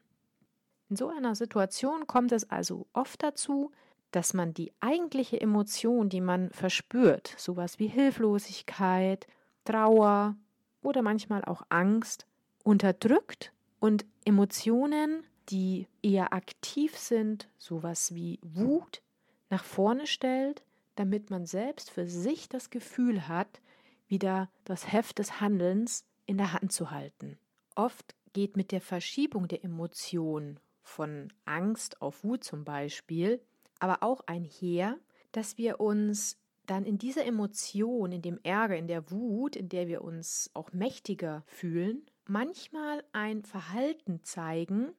In 0.90 0.96
so 0.96 1.08
einer 1.08 1.36
Situation 1.36 2.08
kommt 2.08 2.32
es 2.32 2.50
also 2.50 2.88
oft 2.94 3.24
dazu, 3.24 3.72
dass 4.12 4.34
man 4.34 4.54
die 4.54 4.74
eigentliche 4.82 5.40
Emotion, 5.40 6.10
die 6.10 6.20
man 6.20 6.50
verspürt, 6.52 7.34
sowas 7.38 7.80
wie 7.80 7.88
Hilflosigkeit, 7.88 9.28
Trauer, 9.64 10.36
oder 10.82 11.02
manchmal 11.02 11.44
auch 11.46 11.64
Angst 11.70 12.26
unterdrückt 12.64 13.54
und 13.80 14.06
Emotionen, 14.26 15.24
die 15.50 15.88
eher 16.02 16.34
aktiv 16.34 16.98
sind, 16.98 17.50
sowas 17.58 18.14
wie 18.14 18.40
Wut, 18.42 19.02
nach 19.50 19.64
vorne 19.64 20.08
stellt, 20.08 20.64
damit 20.96 21.30
man 21.30 21.46
selbst 21.46 21.90
für 21.90 22.08
sich 22.08 22.48
das 22.48 22.70
Gefühl 22.70 23.28
hat, 23.28 23.62
wieder 24.08 24.50
das 24.66 24.92
Heft 24.92 25.20
des 25.20 25.42
Handelns 25.42 26.06
in 26.26 26.38
der 26.38 26.54
Hand 26.54 26.72
zu 26.72 26.92
halten. 26.92 27.38
Oft 27.76 28.16
geht 28.34 28.58
mit 28.58 28.72
der 28.72 28.82
Verschiebung 28.82 29.48
der 29.48 29.64
Emotion 29.64 30.60
von 30.84 31.32
Angst 31.46 32.02
auf 32.02 32.24
Wut 32.24 32.44
zum 32.44 32.64
Beispiel, 32.64 33.42
aber 33.80 34.04
auch 34.04 34.22
einher, 34.28 34.98
dass 35.32 35.58
wir 35.58 35.80
uns 35.80 36.38
dann 36.72 36.86
in 36.86 36.98
dieser 36.98 37.26
Emotion, 37.26 38.14
in 38.14 38.22
dem 38.22 38.40
Ärger, 38.44 38.78
in 38.78 38.88
der 38.88 39.12
Wut, 39.12 39.58
in 39.58 39.68
der 39.68 39.90
wir 39.90 40.02
uns 40.02 40.50
auch 40.54 40.72
mächtiger 40.72 41.44
fühlen, 41.46 42.06
manchmal 42.26 43.04
ein 43.12 43.44
Verhalten 43.44 44.22
zeigen, 44.24 44.94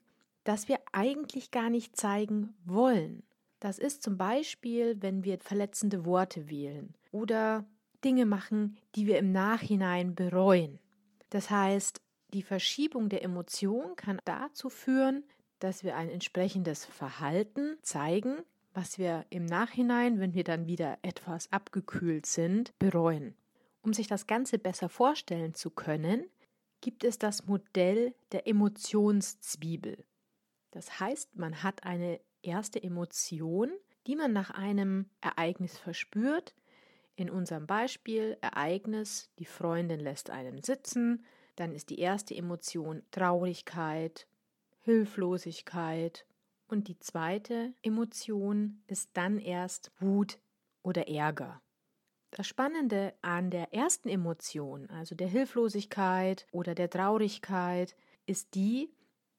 das 0.44 0.68
wir 0.68 0.78
eigentlich 0.92 1.50
gar 1.50 1.70
nicht 1.70 1.96
zeigen 1.96 2.54
wollen. 2.66 3.22
Das 3.58 3.78
ist 3.78 4.02
zum 4.02 4.18
Beispiel, 4.18 5.00
wenn 5.00 5.24
wir 5.24 5.38
verletzende 5.38 6.04
Worte 6.04 6.50
wählen 6.50 6.94
oder 7.10 7.64
Dinge 8.04 8.26
machen, 8.26 8.76
die 8.94 9.06
wir 9.06 9.18
im 9.18 9.32
Nachhinein 9.32 10.14
bereuen. 10.14 10.78
Das 11.30 11.48
heißt, 11.48 12.02
die 12.34 12.42
Verschiebung 12.42 13.08
der 13.08 13.22
Emotion 13.22 13.96
kann 13.96 14.20
dazu 14.26 14.68
führen, 14.68 15.24
dass 15.58 15.84
wir 15.84 15.96
ein 15.96 16.10
entsprechendes 16.10 16.84
Verhalten 16.84 17.78
zeigen, 17.80 18.42
was 18.74 18.98
wir 18.98 19.26
im 19.30 19.44
Nachhinein, 19.44 20.18
wenn 20.20 20.34
wir 20.34 20.44
dann 20.44 20.66
wieder 20.66 20.98
etwas 21.02 21.52
abgekühlt 21.52 22.26
sind, 22.26 22.72
bereuen. 22.78 23.34
Um 23.82 23.92
sich 23.92 24.06
das 24.06 24.26
Ganze 24.26 24.58
besser 24.58 24.88
vorstellen 24.88 25.54
zu 25.54 25.70
können, 25.70 26.26
gibt 26.80 27.04
es 27.04 27.18
das 27.18 27.46
Modell 27.46 28.14
der 28.32 28.46
Emotionszwiebel. 28.46 30.04
Das 30.70 31.00
heißt, 31.00 31.36
man 31.36 31.62
hat 31.62 31.84
eine 31.84 32.20
erste 32.42 32.82
Emotion, 32.82 33.70
die 34.06 34.16
man 34.16 34.32
nach 34.32 34.50
einem 34.50 35.06
Ereignis 35.20 35.78
verspürt. 35.78 36.54
In 37.14 37.30
unserem 37.30 37.66
Beispiel 37.66 38.36
Ereignis, 38.40 39.30
die 39.38 39.44
Freundin 39.44 40.00
lässt 40.00 40.30
einen 40.30 40.62
sitzen, 40.62 41.24
dann 41.56 41.72
ist 41.72 41.90
die 41.90 41.98
erste 41.98 42.34
Emotion 42.34 43.02
Traurigkeit, 43.10 44.26
Hilflosigkeit, 44.80 46.26
und 46.72 46.88
die 46.88 46.98
zweite 46.98 47.74
Emotion 47.82 48.82
ist 48.86 49.10
dann 49.12 49.38
erst 49.38 49.92
Wut 49.98 50.38
oder 50.82 51.06
Ärger. 51.06 51.60
Das 52.30 52.46
Spannende 52.46 53.12
an 53.20 53.50
der 53.50 53.74
ersten 53.74 54.08
Emotion, 54.08 54.88
also 54.88 55.14
der 55.14 55.28
Hilflosigkeit 55.28 56.46
oder 56.50 56.74
der 56.74 56.88
Traurigkeit, 56.88 57.94
ist 58.24 58.54
die, 58.54 58.90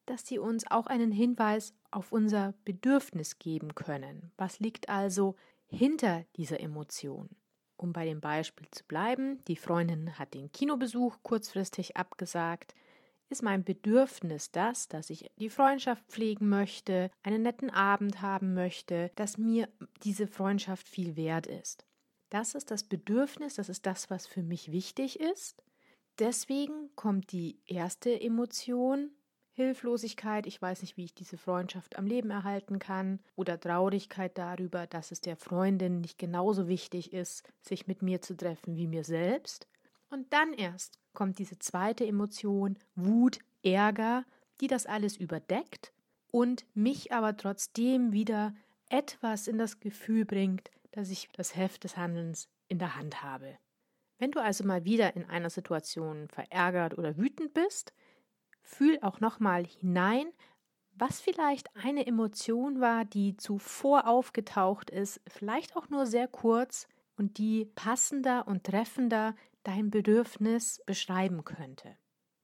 dass 0.06 0.26
sie 0.26 0.38
uns 0.38 0.70
auch 0.70 0.86
einen 0.86 1.10
Hinweis 1.10 1.74
auf 1.90 2.12
unser 2.12 2.54
Bedürfnis 2.64 3.40
geben 3.40 3.74
können. 3.74 4.30
Was 4.36 4.60
liegt 4.60 4.88
also 4.88 5.34
hinter 5.66 6.24
dieser 6.36 6.60
Emotion. 6.60 7.30
Um 7.76 7.92
bei 7.92 8.04
dem 8.04 8.20
Beispiel 8.20 8.68
zu 8.70 8.84
bleiben, 8.84 9.42
die 9.46 9.56
Freundin 9.56 10.18
hat 10.18 10.34
den 10.34 10.52
Kinobesuch 10.52 11.18
kurzfristig 11.24 11.96
abgesagt. 11.96 12.74
Ist 13.30 13.42
mein 13.42 13.64
Bedürfnis 13.64 14.50
das, 14.50 14.88
dass 14.88 15.10
ich 15.10 15.30
die 15.38 15.50
Freundschaft 15.50 16.04
pflegen 16.08 16.48
möchte, 16.48 17.10
einen 17.22 17.42
netten 17.42 17.70
Abend 17.70 18.22
haben 18.22 18.54
möchte, 18.54 19.10
dass 19.16 19.38
mir 19.38 19.68
diese 20.02 20.26
Freundschaft 20.26 20.88
viel 20.88 21.16
wert 21.16 21.46
ist? 21.46 21.84
Das 22.30 22.54
ist 22.54 22.70
das 22.70 22.84
Bedürfnis, 22.84 23.54
das 23.54 23.68
ist 23.68 23.86
das, 23.86 24.10
was 24.10 24.26
für 24.26 24.42
mich 24.42 24.72
wichtig 24.72 25.20
ist. 25.20 25.62
Deswegen 26.18 26.94
kommt 26.94 27.32
die 27.32 27.60
erste 27.66 28.20
Emotion, 28.20 29.10
Hilflosigkeit, 29.52 30.46
ich 30.46 30.60
weiß 30.60 30.82
nicht, 30.82 30.96
wie 30.96 31.04
ich 31.04 31.14
diese 31.14 31.38
Freundschaft 31.38 31.96
am 31.96 32.06
Leben 32.06 32.30
erhalten 32.30 32.80
kann, 32.80 33.20
oder 33.36 33.58
Traurigkeit 33.58 34.36
darüber, 34.36 34.86
dass 34.86 35.12
es 35.12 35.20
der 35.20 35.36
Freundin 35.36 36.00
nicht 36.00 36.18
genauso 36.18 36.66
wichtig 36.66 37.12
ist, 37.12 37.48
sich 37.60 37.86
mit 37.86 38.02
mir 38.02 38.20
zu 38.20 38.36
treffen 38.36 38.76
wie 38.76 38.88
mir 38.88 39.04
selbst. 39.04 39.68
Und 40.14 40.32
dann 40.32 40.52
erst 40.52 41.00
kommt 41.12 41.40
diese 41.40 41.58
zweite 41.58 42.06
Emotion, 42.06 42.78
Wut, 42.94 43.40
Ärger, 43.64 44.24
die 44.60 44.68
das 44.68 44.86
alles 44.86 45.16
überdeckt 45.16 45.92
und 46.30 46.64
mich 46.72 47.12
aber 47.12 47.36
trotzdem 47.36 48.12
wieder 48.12 48.54
etwas 48.88 49.48
in 49.48 49.58
das 49.58 49.80
Gefühl 49.80 50.24
bringt, 50.24 50.70
dass 50.92 51.10
ich 51.10 51.30
das 51.32 51.56
Heft 51.56 51.82
des 51.82 51.96
Handelns 51.96 52.48
in 52.68 52.78
der 52.78 52.94
Hand 52.94 53.24
habe. 53.24 53.58
Wenn 54.18 54.30
du 54.30 54.40
also 54.40 54.62
mal 54.62 54.84
wieder 54.84 55.16
in 55.16 55.28
einer 55.28 55.50
Situation 55.50 56.28
verärgert 56.28 56.96
oder 56.96 57.16
wütend 57.16 57.52
bist, 57.52 57.92
Fühl 58.62 59.00
auch 59.02 59.18
nochmal 59.18 59.66
hinein, 59.66 60.28
was 60.94 61.20
vielleicht 61.20 61.74
eine 61.74 62.06
Emotion 62.06 62.80
war, 62.80 63.04
die 63.04 63.36
zuvor 63.36 64.06
aufgetaucht 64.06 64.90
ist, 64.90 65.20
vielleicht 65.26 65.74
auch 65.74 65.88
nur 65.88 66.06
sehr 66.06 66.28
kurz 66.28 66.86
und 67.16 67.38
die 67.38 67.64
passender 67.74 68.46
und 68.46 68.62
treffender 68.62 69.34
dein 69.64 69.90
Bedürfnis 69.90 70.80
beschreiben 70.86 71.44
könnte. 71.44 71.96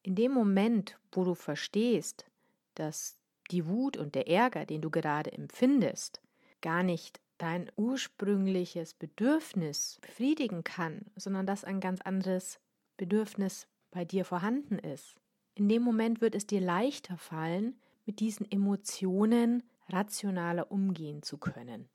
In 0.02 0.14
dem 0.14 0.32
Moment, 0.32 0.98
wo 1.12 1.24
du 1.24 1.34
verstehst, 1.34 2.26
dass 2.74 3.18
die 3.50 3.66
Wut 3.66 3.96
und 3.96 4.14
der 4.14 4.28
Ärger, 4.28 4.66
den 4.66 4.80
du 4.80 4.90
gerade 4.90 5.32
empfindest, 5.32 6.20
gar 6.60 6.82
nicht 6.82 7.20
dein 7.38 7.70
ursprüngliches 7.76 8.94
Bedürfnis 8.94 9.98
befriedigen 10.02 10.64
kann, 10.64 11.06
sondern 11.16 11.46
dass 11.46 11.64
ein 11.64 11.80
ganz 11.80 12.00
anderes 12.00 12.60
Bedürfnis 12.96 13.66
bei 13.90 14.04
dir 14.04 14.24
vorhanden 14.24 14.78
ist, 14.78 15.16
in 15.54 15.68
dem 15.68 15.82
Moment 15.82 16.20
wird 16.20 16.34
es 16.34 16.46
dir 16.46 16.60
leichter 16.60 17.16
fallen, 17.16 17.78
mit 18.06 18.20
diesen 18.20 18.50
Emotionen 18.50 19.62
rationaler 19.88 20.70
umgehen 20.70 21.22
zu 21.22 21.38
können. 21.38 21.88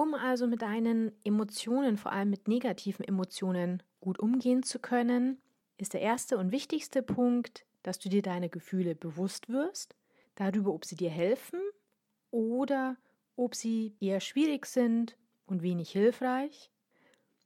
Um 0.00 0.14
also 0.14 0.46
mit 0.46 0.62
deinen 0.62 1.12
Emotionen, 1.24 1.98
vor 1.98 2.10
allem 2.10 2.30
mit 2.30 2.48
negativen 2.48 3.04
Emotionen, 3.06 3.82
gut 4.00 4.18
umgehen 4.18 4.62
zu 4.62 4.78
können, 4.78 5.42
ist 5.76 5.92
der 5.92 6.00
erste 6.00 6.38
und 6.38 6.52
wichtigste 6.52 7.02
Punkt, 7.02 7.66
dass 7.82 7.98
du 7.98 8.08
dir 8.08 8.22
deine 8.22 8.48
Gefühle 8.48 8.94
bewusst 8.94 9.50
wirst, 9.50 9.94
darüber, 10.36 10.72
ob 10.72 10.86
sie 10.86 10.96
dir 10.96 11.10
helfen 11.10 11.60
oder 12.30 12.96
ob 13.36 13.54
sie 13.54 13.94
eher 14.00 14.20
schwierig 14.20 14.64
sind 14.64 15.18
und 15.44 15.60
wenig 15.62 15.90
hilfreich. 15.90 16.70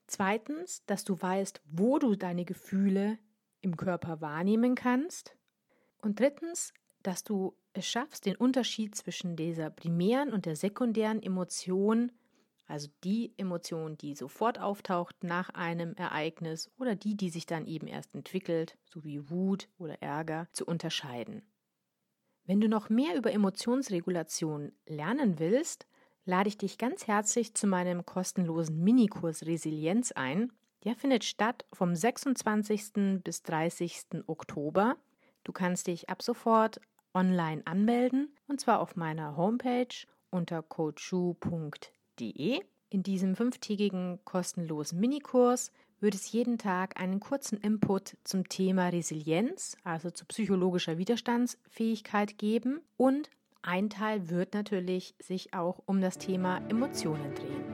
Zweitens, 0.06 0.87
dass 0.87 1.02
du 1.02 1.20
weißt, 1.20 1.61
wo 1.64 1.99
du 1.99 2.14
deine 2.14 2.44
Gefühle 2.44 3.18
im 3.62 3.76
Körper 3.76 4.20
wahrnehmen 4.20 4.76
kannst. 4.76 5.37
Und 6.02 6.20
drittens, 6.20 6.73
dass 7.02 7.25
du 7.25 7.56
es 7.73 7.88
schaffst, 7.88 8.26
den 8.26 8.37
Unterschied 8.37 8.94
zwischen 8.94 9.34
dieser 9.34 9.70
primären 9.70 10.32
und 10.32 10.46
der 10.46 10.54
sekundären 10.54 11.20
Emotion, 11.20 12.12
also 12.66 12.88
die 13.04 13.35
Emotion, 13.37 13.99
die 13.99 14.14
sofort 14.14 14.59
auftaucht 14.59 15.23
nach 15.23 15.50
einem 15.50 15.94
Ereignis 15.94 16.71
oder 16.78 16.94
die, 16.94 17.16
die 17.16 17.30
sich 17.30 17.47
dann 17.47 17.66
eben 17.66 17.87
erst 17.87 18.14
entwickelt, 18.14 18.78
so 18.92 19.04
wie 19.04 19.30
Wut 19.30 19.68
oder 19.78 20.02
Ärger, 20.02 20.49
zu 20.52 20.64
unterscheiden. 20.64 21.42
Wenn 22.47 22.61
du 22.61 22.68
noch 22.68 22.90
mehr 22.90 23.16
über 23.16 23.33
Emotionsregulation 23.33 24.73
lernen 24.87 25.38
willst, 25.38 25.87
lade 26.25 26.49
ich 26.49 26.59
dich 26.59 26.78
ganz 26.78 27.06
herzlich 27.06 27.54
zu 27.54 27.66
meinem 27.66 28.04
kostenlosen 28.04 28.83
Minikurs 28.83 29.47
Resilienz 29.47 30.12
ein. 30.12 30.52
Der 30.85 30.94
findet 30.94 31.25
statt 31.25 31.64
vom 31.73 31.94
26. 31.94 33.23
bis 33.23 33.42
30. 33.42 34.25
Oktober. 34.26 34.97
Du 35.44 35.52
kannst 35.52 35.87
dich 35.87 36.09
ab 36.09 36.23
sofort 36.23 36.80
online 37.15 37.62
anmelden 37.67 38.36
und 38.47 38.60
zwar 38.60 38.80
auf 38.80 38.97
meiner 38.97 39.36
Homepage 39.36 40.06
unter 40.30 40.62
coachu.de. 40.62 42.03
In 42.20 43.02
diesem 43.02 43.34
fünftägigen 43.34 44.20
kostenlosen 44.24 45.00
Minikurs 45.00 45.72
wird 46.00 46.14
es 46.14 46.30
jeden 46.30 46.58
Tag 46.58 47.00
einen 47.00 47.18
kurzen 47.18 47.58
Input 47.58 48.16
zum 48.24 48.48
Thema 48.48 48.88
Resilienz, 48.88 49.76
also 49.84 50.10
zu 50.10 50.24
psychologischer 50.26 50.98
Widerstandsfähigkeit 50.98 52.38
geben 52.38 52.80
und 52.96 53.30
ein 53.62 53.88
Teil 53.88 54.28
wird 54.28 54.52
natürlich 54.54 55.14
sich 55.18 55.54
auch 55.54 55.82
um 55.86 56.00
das 56.02 56.18
Thema 56.18 56.58
Emotionen 56.68 57.34
drehen. 57.34 57.64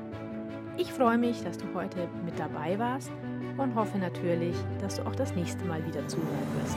Ich 0.79 0.93
freue 0.93 1.19
mich, 1.19 1.43
dass 1.43 1.59
du 1.59 1.67
heute 1.75 2.09
mit 2.25 2.39
dabei 2.39 2.79
warst 2.79 3.11
und 3.59 3.75
hoffe 3.75 3.99
natürlich, 3.99 4.57
dass 4.81 4.97
du 4.97 5.07
auch 5.07 5.17
das 5.17 5.35
nächste 5.35 5.65
Mal 5.65 5.85
wieder 5.87 6.07
zuhören 6.07 6.63
wirst. 6.63 6.77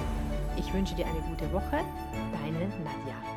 Ich 0.57 0.73
wünsche 0.73 0.95
dir 0.95 1.05
eine 1.05 1.21
gute 1.21 1.51
Woche. 1.53 1.79
Deine 2.33 2.67
Nadja. 2.83 3.32